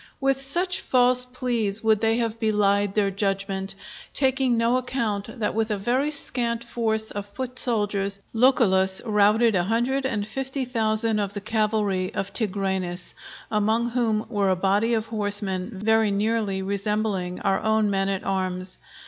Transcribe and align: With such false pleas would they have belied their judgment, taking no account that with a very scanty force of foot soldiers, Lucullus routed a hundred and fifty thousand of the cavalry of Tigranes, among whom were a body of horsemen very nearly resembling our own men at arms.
With 0.19 0.41
such 0.41 0.79
false 0.81 1.25
pleas 1.25 1.83
would 1.83 2.01
they 2.01 2.17
have 2.17 2.39
belied 2.39 2.95
their 2.95 3.11
judgment, 3.11 3.75
taking 4.15 4.57
no 4.57 4.77
account 4.77 5.37
that 5.39 5.53
with 5.53 5.69
a 5.69 5.77
very 5.77 6.09
scanty 6.09 6.65
force 6.65 7.11
of 7.11 7.27
foot 7.27 7.59
soldiers, 7.59 8.19
Lucullus 8.33 9.03
routed 9.05 9.53
a 9.53 9.65
hundred 9.65 10.07
and 10.07 10.27
fifty 10.27 10.65
thousand 10.65 11.19
of 11.19 11.35
the 11.35 11.39
cavalry 11.39 12.11
of 12.15 12.33
Tigranes, 12.33 13.13
among 13.51 13.89
whom 13.91 14.25
were 14.27 14.49
a 14.49 14.55
body 14.55 14.95
of 14.95 15.05
horsemen 15.05 15.69
very 15.71 16.09
nearly 16.09 16.63
resembling 16.63 17.39
our 17.41 17.61
own 17.61 17.91
men 17.91 18.09
at 18.09 18.23
arms. 18.23 18.79